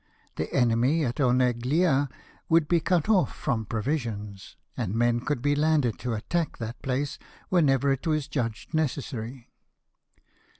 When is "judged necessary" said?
8.27-9.51